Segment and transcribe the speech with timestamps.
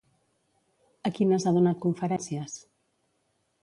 [1.09, 2.61] A quines ha donat conferències?